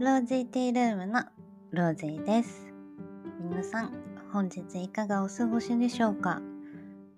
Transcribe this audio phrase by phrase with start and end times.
[0.00, 1.24] ロージーティールームの
[1.72, 2.72] ロージーです。
[3.38, 3.92] 皆さん、
[4.32, 6.40] 本日いかがお過ごしでしょうか、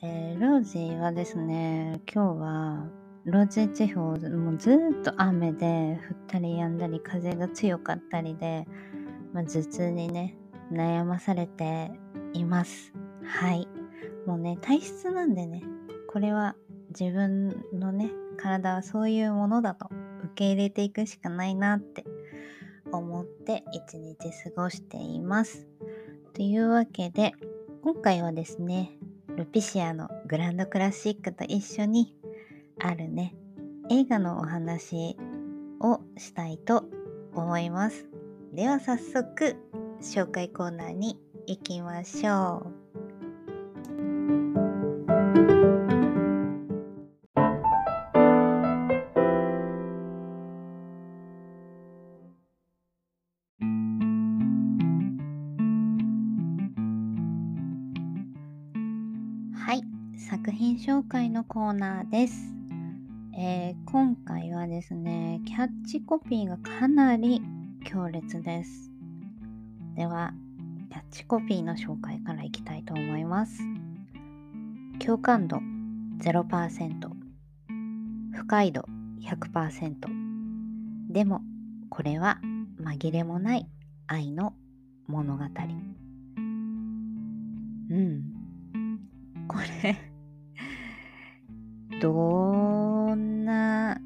[0.03, 2.89] えーロージーはですね、今日は
[3.25, 8.67] ロージー地方、もうずっと雨で降ったり止んだり風が強かったりで、
[9.33, 10.37] まあ、頭痛にね、
[10.73, 11.93] 悩まされて
[12.33, 12.93] います。
[13.25, 13.69] はい。
[14.27, 15.63] もうね、体質なんでね、
[16.13, 16.57] これは
[16.99, 19.89] 自分のね、体はそういうものだと
[20.25, 22.05] 受け入れていくしかないなって
[22.93, 24.17] 思って一日
[24.55, 25.67] 過ごしています。
[26.35, 27.33] というわけで、
[27.83, 28.93] 今回はですね、
[29.37, 32.17] ルピシアのグランドクラシックと一緒に、
[32.81, 33.35] あるね、
[33.91, 35.17] 映画のお話
[35.81, 36.85] をしたいと
[37.35, 38.07] 思います。
[38.53, 39.57] では早速、
[40.01, 42.82] 紹介コーナーに行きましょう。
[60.45, 62.53] 作品紹介のコーナーです。
[63.39, 67.41] えー今回はですね、キャッチコピーがかなり
[67.85, 68.91] 強烈です。
[69.95, 70.35] では、
[70.91, 73.63] キャッチコピーの紹介からいきたいと思います。
[74.99, 75.59] 共感度
[76.19, 77.11] 0%、
[78.33, 78.85] 不快度
[79.21, 79.95] 100%。
[81.09, 81.43] でも、
[81.89, 82.41] これは
[82.81, 83.69] 紛れもない
[84.09, 84.55] 愛の
[85.07, 85.45] 物語。
[87.91, 88.25] うん。
[89.47, 90.12] これ
[92.03, 94.01] どんな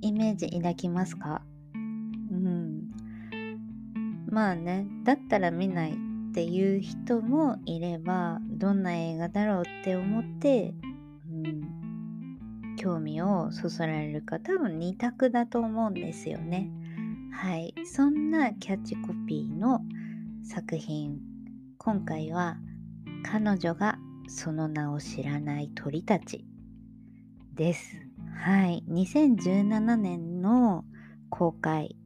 [0.00, 1.42] イメージ抱きますか？
[1.74, 1.78] う
[2.34, 2.90] ん。
[4.30, 5.94] まあねだったら見ないっ
[6.32, 10.72] ていう人もいればどんな映画だろうって思って、
[11.30, 16.70] うん、興味をそそられるか多分二択だと思うんですよね。
[17.30, 17.74] はい。
[17.84, 19.82] そんなキャッチコピーの
[20.42, 21.18] 作品
[21.76, 22.56] 今回は
[23.22, 26.46] 彼女がその名を知らない鳥たち。
[27.54, 27.96] です。
[28.44, 28.82] はい。
[28.88, 30.84] 2017年の
[31.30, 31.96] 公開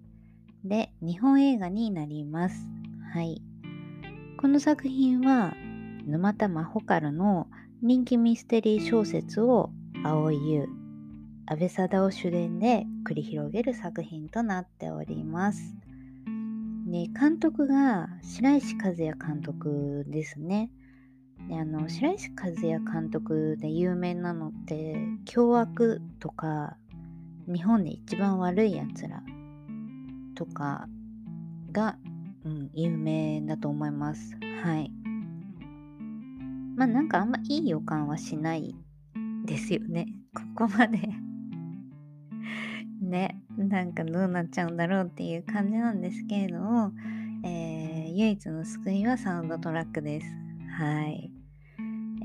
[0.64, 2.68] で日本映画になります。
[3.12, 3.40] はい。
[4.38, 5.54] この作品は
[6.04, 7.46] 沼田真帆からの
[7.80, 9.70] 人気ミステリー小説を
[10.02, 10.68] 蒼井優、
[11.46, 15.74] 安倍貞夫主演で繰り広げる作品となっております。
[16.86, 20.70] で監督が白石和也監督ですね。
[21.48, 26.76] であの白石和也監督で有名なのって「凶悪」とか
[27.46, 29.22] 「日本で一番悪いやつら」
[30.34, 30.88] とか
[31.72, 31.98] が、
[32.44, 34.36] うん、有名だと思います。
[34.62, 34.92] はい。
[36.76, 38.74] まあなんかあんまいい予感はしない
[39.44, 40.06] ですよね。
[40.34, 40.98] ここまで
[43.00, 46.92] ね、なんかどうなっちゃうんだろうっていう感じなんですけれども、
[47.44, 47.86] えー
[48.16, 50.26] 唯一の救いはサウンドトラックです。
[50.78, 51.35] はい。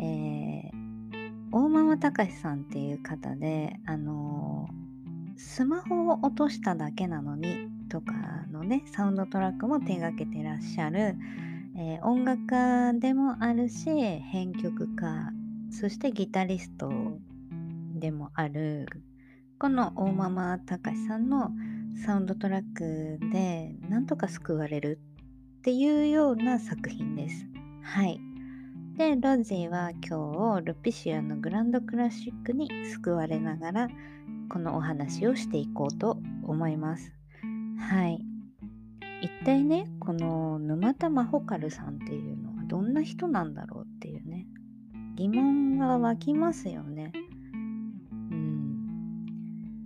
[0.01, 0.72] えー、
[1.51, 4.81] 大ママたかしさんっていう方で、あのー
[5.44, 8.13] スマホを落としただけなのにとか
[8.51, 11.16] のね、サウンドトラックも手がけてらっしゃる、
[11.75, 15.31] えー音楽家でもあるし、編曲家、
[15.72, 16.91] そしてギタリスト
[17.95, 18.88] でもある、
[19.57, 21.51] この大ママたかしさんの
[22.06, 25.00] サウンドトラックでなんとか救われる
[25.59, 27.47] っていうような作品です。
[27.81, 28.31] はい。
[29.01, 33.88] で、ロジーは今日、ルピシアのグランドクラシックに救われながら、
[34.47, 37.11] このお話をしていこうと思います。
[37.79, 38.23] はい。
[39.23, 44.45] 一体ね、この沼田真帆カルさんっていうのはどんな人なんだろうっていうね、
[45.16, 47.11] 疑問が湧きますよね。
[48.31, 48.85] うん。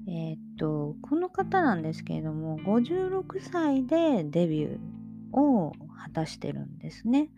[0.09, 5.71] えーっと、この方なんですけれども、56歳でデビューを
[6.03, 7.29] 果たしてるんですね。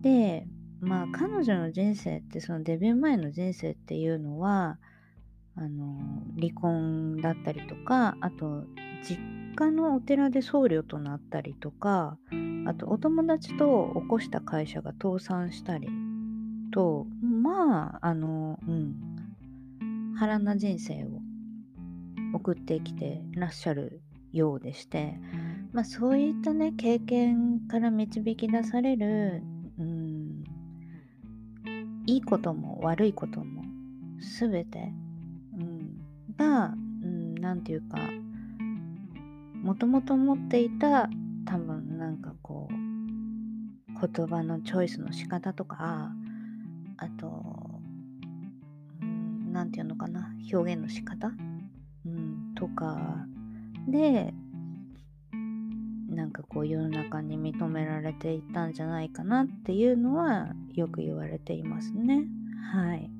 [0.00, 0.46] で、
[0.82, 4.78] まあ彼女の人生ってそのデビュー前の人生っていうのは
[5.56, 5.96] あの
[6.38, 8.64] 離婚だったりとかあと
[9.02, 9.18] 実
[9.54, 12.18] 家のお寺で僧侶となったりとか
[12.66, 15.88] あとお友達と起こした会社が倒産したり
[16.72, 21.08] とまああのうん波乱な人生を
[22.34, 24.02] 送ってきてらっしゃる
[24.32, 25.18] ようでして
[25.72, 29.42] まあそういったね経験から導き出される
[32.06, 33.62] いいことも悪いことも
[34.20, 34.92] すべて、
[35.58, 36.00] うん、
[36.36, 37.98] が、うん、ていうか
[39.62, 41.08] もともと持っていた
[41.44, 42.82] 多分なんかこう
[44.06, 46.10] 言葉のチョイスの仕方とか
[46.96, 47.80] あと、
[49.00, 51.32] うん、ていうのかな表現の仕方、
[52.06, 53.26] うん、とか
[53.88, 54.34] で
[56.12, 62.24] なんかこう世の中に認められていったんじゃないかなっていうのはよく言われていますね。
[62.72, 63.10] はい。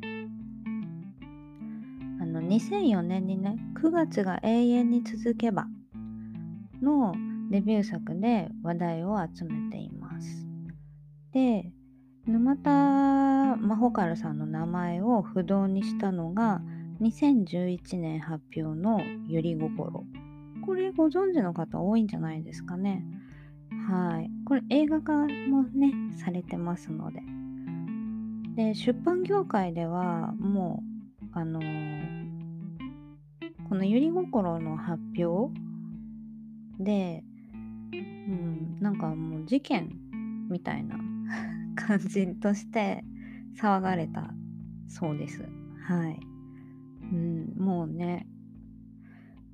[2.20, 5.66] あの2004年にね「9月が永遠に続けば」
[6.80, 7.14] の
[7.50, 10.46] デビュー作で話題を集めています。
[11.32, 11.72] で
[12.26, 16.62] 沼田真帆カルさんの名前を不動にしたのが
[17.00, 20.04] 2011年発表の「ゆり心」
[20.64, 23.04] これご存知の方多いんじゃないですかね
[23.88, 27.20] はいこれ映画化もねされてますので
[28.56, 30.82] で出版業界ではも
[31.22, 31.64] うあのー、
[33.68, 35.52] この「ゆり心」の発表
[36.78, 37.24] で、
[37.92, 39.90] うん、なんかもう事件
[40.50, 40.98] みたいな
[41.74, 43.04] 感じとして
[43.56, 44.34] 騒がれた
[44.88, 45.42] そうです。
[45.80, 46.20] はい。
[47.12, 48.26] うん、もうね、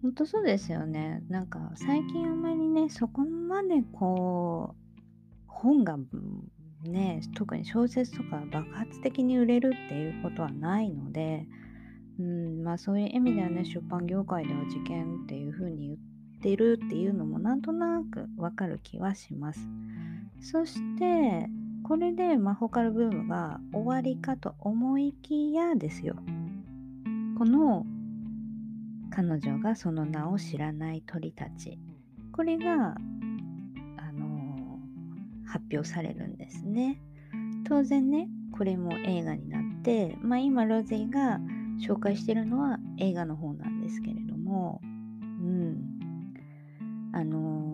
[0.02, 1.22] ほんとそうですよね。
[1.28, 4.98] なんか最近あんまりね、そこまでこう、
[5.46, 5.98] 本が
[6.84, 11.46] ね、特に小説とか爆発的に売れるっていうことはないので、
[12.20, 15.98] うん、まあそういう意味ではね、出版業界では事件っていう風に言っ
[16.42, 19.68] てるっていうのもなんとなくわかる気はします。
[20.40, 21.48] そして、
[21.82, 26.16] これでマホカルブームが終わりかと思いきやですよ。
[27.36, 27.86] この
[29.10, 31.78] 彼女がその名を知らない鳥たち。
[32.32, 32.94] これが、
[33.96, 37.00] あのー、発表されるんですね。
[37.64, 41.40] 当然ね、これも映画になって、まあ今ロゼィが
[41.80, 46.00] 紹介してるのは映画の方なんですけれども、うん。
[47.12, 47.68] あのー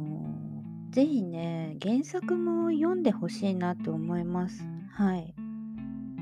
[0.94, 4.64] ぜひね、原作も読んでほしいなと思います。
[4.92, 5.34] はい。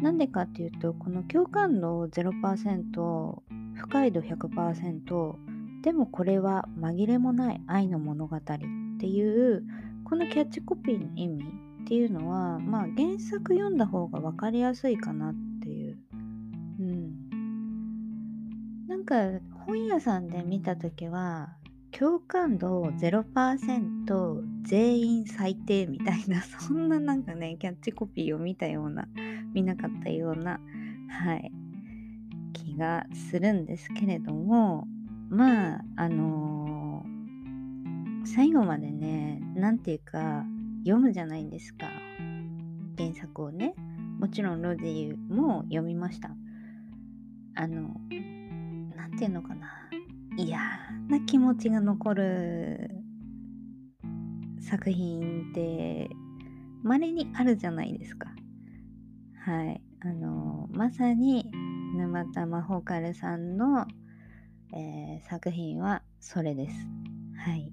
[0.00, 3.42] なんでかっていうと、この共感度0%、
[3.74, 5.34] 不快度100%、
[5.82, 8.40] でもこれは紛れもない愛の物語っ
[8.98, 9.64] ていう、
[10.04, 11.44] このキャッチコピーの意味
[11.84, 15.98] っていうのは、まあ原作読んだ方が分かりやすいかなっていう。
[16.80, 17.28] うん。
[18.86, 19.16] なんか
[19.66, 21.56] 本屋さんで見た時は、
[21.92, 29.06] 共感度0%全員最低みたいな そんななんかねキャッチコピーを見たような
[29.52, 30.58] 見なかったような
[31.08, 31.52] はい
[32.64, 34.86] 気がするんですけれども
[35.30, 40.44] まああのー、最後までね何て言うか
[40.84, 41.86] 読むじゃないですか
[42.96, 43.74] 原作をね
[44.18, 46.30] もちろんロディも読みました
[47.54, 47.88] あの
[48.96, 49.68] 何て言うのかな
[50.36, 50.58] 嫌
[51.08, 52.90] な気持ちが残る
[54.60, 56.08] 作品って
[56.82, 58.28] 稀にあるじゃないですか。
[59.44, 59.80] はい。
[60.00, 61.50] あの、まさに
[61.94, 63.86] 沼田真帆カルさんの、
[64.74, 66.76] えー、作品はそれです。
[67.36, 67.72] はい。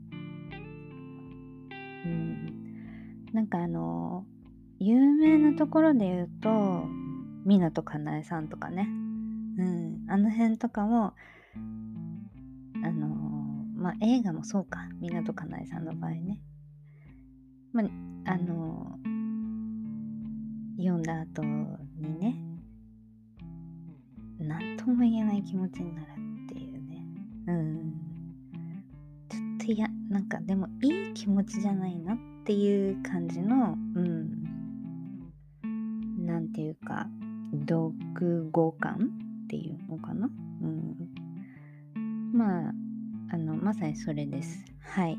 [2.06, 2.46] うん。
[3.32, 4.26] なんかあの、
[4.80, 6.50] 有名なところで言うと、
[7.46, 8.90] 湊かなえさんとかね。
[9.58, 10.06] うん。
[10.10, 11.14] あの辺とかも、
[12.84, 14.90] あのー、まあ、映画もそうか。
[15.02, 16.42] 湊かなえさんの場合ね。
[17.72, 17.86] まあ、
[18.34, 22.49] あのー、読んだ後にね、
[24.50, 27.06] 何とも言えない気持ちになるっていうね。
[27.48, 27.94] うん。
[29.30, 34.40] ちょっといや、なんかでもいい気持ちじゃないなっていう感じの、うん。
[36.26, 37.08] なんていうか、
[37.68, 37.94] 読
[38.50, 39.12] 後感
[39.44, 40.28] っていうのかな。
[40.64, 40.96] うん。
[42.34, 42.74] まあ、
[43.32, 44.66] あの、まさにそれです。
[44.82, 45.14] はい。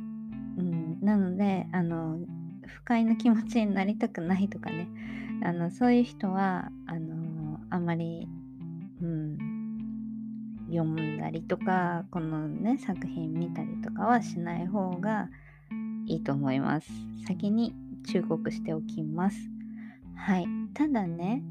[0.59, 2.19] うん、なので、あの、
[2.67, 4.89] 不快な気持ちになりたくないとかね、
[5.45, 8.29] あの、そういう人は、あの、あまり、
[10.71, 15.29] 読んだりとか、このね、作品見たりとかはしない方が
[16.07, 16.91] いいと思います。
[17.27, 17.75] 先に
[18.07, 19.39] 忠告しておきます。
[20.15, 20.47] はい。
[20.75, 21.43] ただね、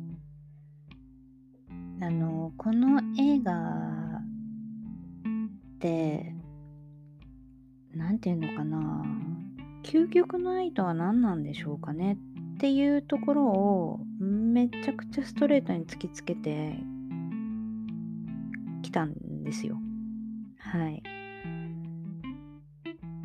[2.02, 4.22] あの、この映画
[5.76, 6.34] って
[7.96, 9.04] 何て言うのかな
[9.84, 12.18] 究極の愛とは何なんでしょうかね
[12.56, 16.76] っていうところをめちゃくちゃストレートに突きつけて
[18.90, 19.78] きたんですよ。
[20.58, 21.04] はい。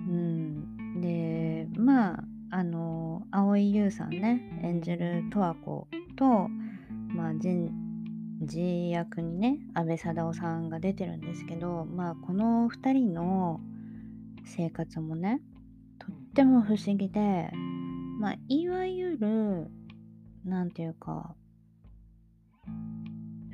[0.08, 1.00] うん。
[1.00, 6.48] で、まあ、あの、蒼井優さんね、演じる十和子と、
[7.14, 7.34] まあ、
[8.42, 13.60] G 役にね阿部サダヲさんが出てるんですけどまあこの2人の
[14.44, 15.40] 生活もね
[15.98, 17.50] とっても不思議で
[18.20, 19.70] まあいわゆる
[20.44, 21.34] 何て言うか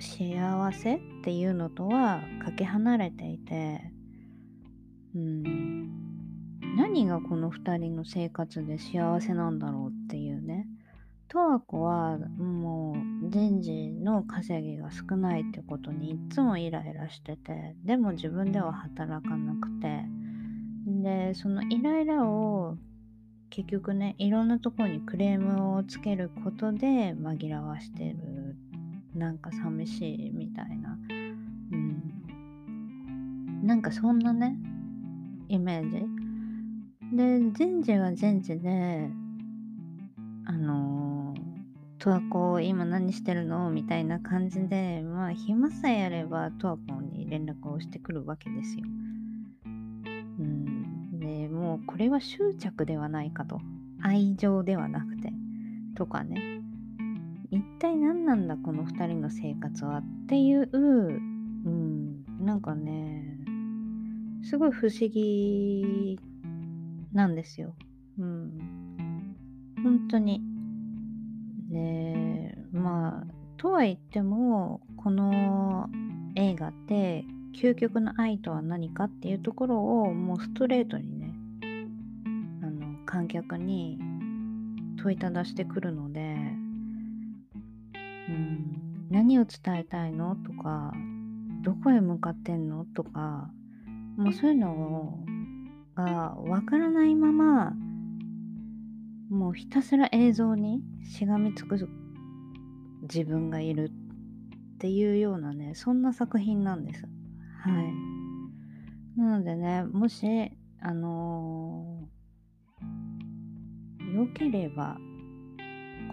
[0.00, 3.92] 幸せっていうのとはかけ離れていて
[5.14, 5.90] うん。
[6.76, 10.66] 何がこの2人の生活で幸せなんだろうっていうね。
[11.28, 20.04] 十和子はもう人事の稼ぎが少ないってことにいつもイライラしててでも自分では働かなくて。
[20.86, 22.76] でそのイライラを
[23.50, 28.56] 結局ねいろんなとこにクレームをつけることで紛らわしてる。
[29.14, 30.89] なんか寂しいみたいな。
[33.62, 34.56] なんかそんなね
[35.48, 36.06] イメージ。
[37.16, 39.10] で人事は人事で
[40.44, 41.34] あの
[41.98, 43.70] 十和子今何してるの？
[43.70, 48.84] みたいな感じでまあ暇さえあれば十和子に連絡をしてくるわけですよ。
[49.66, 51.18] うん。
[51.18, 53.60] でもうこれは執着ではないかと。
[54.02, 55.32] 愛情ではなくて。
[55.94, 56.62] とかね。
[57.50, 59.98] 一体何なんだこの2人の生活は？
[59.98, 62.24] っていううん。
[62.40, 63.29] なんかね
[64.42, 66.18] すごい不思議
[67.12, 67.74] なんですよ。
[68.18, 69.36] うん。
[69.82, 70.42] 本当に。
[71.70, 75.88] で、まあ、とは言っても、この
[76.34, 81.34] 映画って究極の愛とは何かっていうところをもうストレートにね、
[82.62, 83.98] あの、観客に
[85.02, 86.36] 問いただしてくるので、
[88.28, 90.92] うん、何を伝えたいのとか、
[91.62, 93.50] どこへ向かってんのとか、
[94.20, 95.18] もうそういうのを
[95.96, 97.72] がわからないまま
[99.30, 101.88] もうひたすら映像にしがみつく
[103.02, 103.90] 自分がいる
[104.74, 107.02] っていうようなねそんな作品なんです。
[107.02, 107.80] は
[109.16, 109.18] い。
[109.18, 114.98] なのでねもしあのー、よければ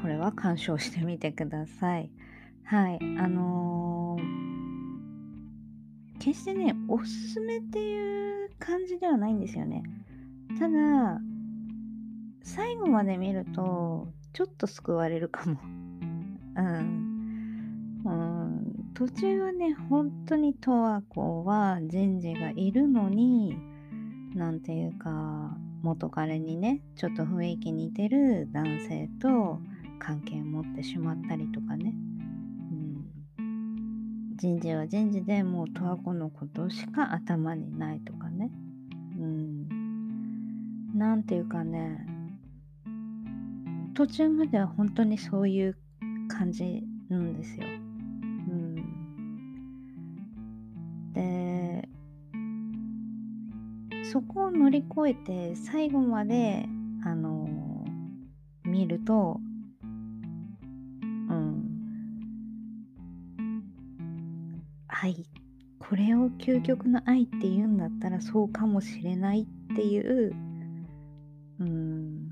[0.02, 2.10] これは鑑賞してみてください。
[2.64, 3.00] はい。
[3.20, 4.47] あのー、
[6.20, 9.84] 決してねおすすめっていう感じではないんですよね。
[10.60, 11.22] ただ、
[12.42, 15.58] 最後まで見ると、ちょっと救われるかも。
[16.56, 17.08] うん。
[18.06, 23.58] うん、途中はね、本当に十和子は人事がいるのに、
[24.34, 29.60] なんていうか、元彼にね、ちょっと雰囲気似てる男性と
[30.00, 31.94] 関係を持ってしまったりとかね。
[34.38, 38.52] 人事は人事でもう十和子のことしか頭にないとかね。
[39.18, 39.68] うん。
[40.96, 42.06] なんていうかね、
[43.96, 45.76] 途中までは本当にそういう
[46.28, 47.66] 感じなんですよ。
[47.66, 48.76] うん。
[51.14, 51.90] で、
[54.04, 56.70] そこを乗り越えて最後まで、
[57.04, 57.50] あの
[58.64, 59.40] 見ると、
[65.02, 65.26] 愛
[65.80, 70.34] これを究極の愛って言うんだったらそうかもしれないっていう
[71.60, 72.30] うん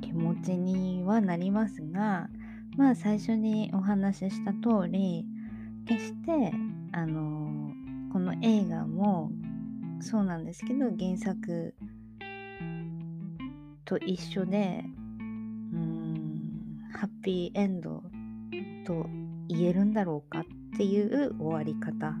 [0.00, 2.28] 気持ちにはなりますが
[2.76, 5.26] まあ最初にお話しした通り
[5.86, 6.52] 決して
[6.92, 7.72] あの
[8.12, 9.30] この映画も
[10.00, 11.74] そうなんですけど原作
[13.84, 14.84] と一緒で
[15.72, 18.02] うんハッピーエンド
[18.86, 19.06] と
[19.48, 20.44] 言えるんだろうかっ
[20.78, 22.14] っていう終わり方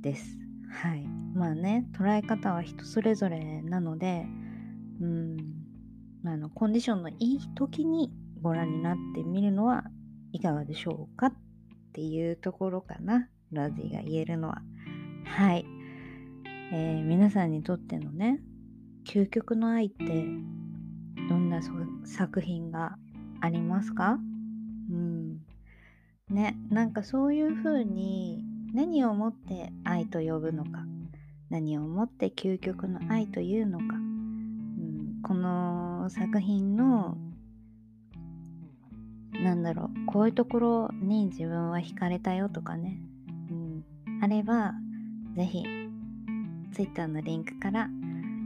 [0.00, 0.36] です。
[0.72, 1.06] はい。
[1.36, 4.26] まあね、捉え方は人それぞれなので、
[5.00, 5.36] うん、
[6.24, 9.84] あの、コンディションのいい時にご覧になってみるのは
[10.32, 11.32] いかがでしょうかっ
[11.92, 13.28] ていうところかな。
[13.52, 14.60] ラディが言えるのは。
[15.24, 15.64] はい。
[16.72, 18.40] えー、皆さんにとってのね、
[19.06, 20.24] 究極の愛って
[21.28, 21.60] どんな
[22.04, 22.98] 作品が
[23.40, 24.18] ありますか？
[24.90, 25.38] うん。
[26.30, 28.44] ねなんかそういうふうに
[28.74, 30.84] 何をもって愛と呼ぶのか
[31.50, 37.16] 何をもって究極の愛というのか、うん、この作品の
[39.32, 42.98] なんだろうこういうところに自分は惹かれたよとかね、
[43.50, 43.84] うん、
[44.22, 44.74] あれば
[45.36, 45.64] 是非
[46.72, 47.88] Twitter のリンクから、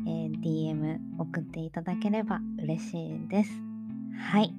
[0.06, 3.50] えー、DM 送っていただければ嬉しいです。
[4.16, 4.54] はい。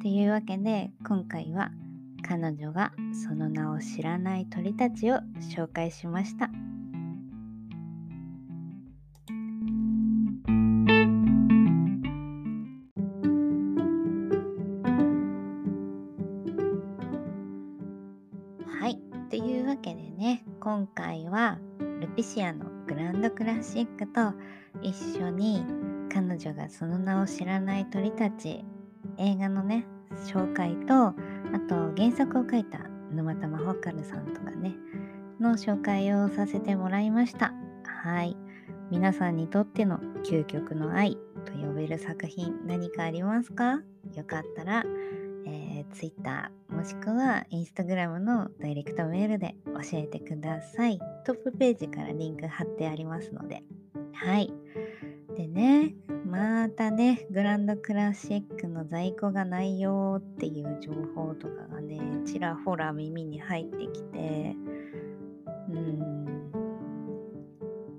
[0.00, 1.70] というわけで今回は
[2.22, 2.92] 「彼女が
[3.24, 5.16] その名を知らない鳥たちを
[5.54, 6.50] 紹介しました。
[18.80, 18.98] はい。
[19.30, 21.58] というわけでね、今回は
[22.00, 24.32] ルピシアのグランドクラシックと
[24.82, 25.64] 一緒に
[26.12, 28.64] 彼女がその名を知らない鳥たち
[29.18, 29.86] 映画のね
[30.28, 31.14] 紹介と
[31.52, 32.78] あと原作を書いた
[33.12, 34.74] 沼田真帆かるさんとかね
[35.40, 37.52] の紹介をさせてもらいました
[37.84, 38.36] はい
[38.90, 43.80] 皆さんにとっての究極の愛と呼べる作品何かありますか？
[44.14, 44.84] よかったら、
[45.46, 51.00] えー、Twitter もしくは Instagram のダイレクトメールで教えてください。
[51.24, 53.62] トップページからリンク貼ってありますので。
[54.12, 54.52] はい。
[55.36, 64.56] でね、またね、グランドクラシックの在庫がないよっていう情報とかがね、ちらほら耳に入ってきて、
[65.68, 66.50] うん、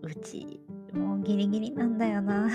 [0.01, 0.59] うち、
[0.93, 2.49] もうギリギリなんだよな。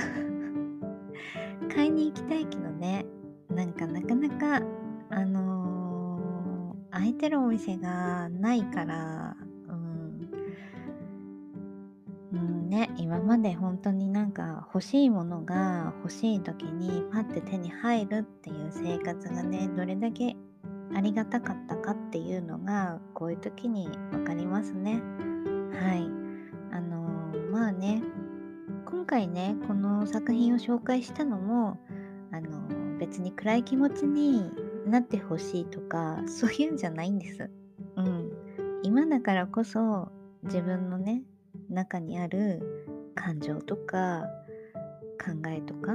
[1.73, 3.07] 買いに行きたいけどね、
[3.49, 4.67] なんかなかなか、
[5.11, 9.32] あのー、空いてるお店がないから、
[12.73, 20.37] ね今まで本当になんか欲しいものが欲しい時にパッて手に入るっていう生活がねどれだけ
[20.95, 25.03] ありがたかったかっていうのがこういう時に分かりますね。
[25.73, 26.09] はい。
[26.75, 28.03] あのー、まあね
[28.87, 31.79] 今回ねこの作品を紹介したのも
[32.31, 34.51] あのー、別に暗い気持ちに
[34.87, 37.51] なってほしいとかそういうんじゃないんです。
[37.97, 38.33] うん。
[38.83, 40.09] 今だからこそ
[40.45, 41.23] 自分のね
[41.73, 44.25] 中にある感情とか
[45.25, 45.93] 考えとか、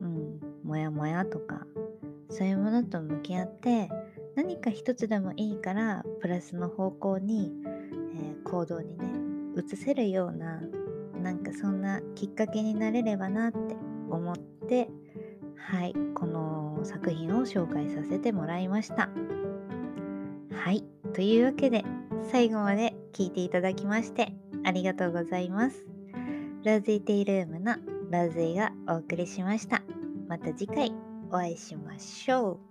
[0.00, 1.66] うん、もやもやとか
[2.30, 3.90] そういうものと向き合って
[4.36, 7.52] 何か一つでもいいからプラスの方向に、
[8.14, 9.08] えー、行動にね
[9.56, 10.60] 移せるような
[11.20, 13.76] なんかそんなきっかけになれればなって
[14.10, 14.36] 思っ
[14.68, 14.88] て
[15.56, 19.10] はいこの作品を紹介させてもらいました。
[20.52, 21.84] はいというわけで
[22.30, 24.37] 最後まで聞いていただきまして
[24.68, 25.86] ありがとうございます。
[26.62, 27.76] ローズイテイルームの
[28.10, 29.82] ローズイがお送りしました。
[30.28, 30.92] また次回
[31.30, 32.67] お会いしましょう。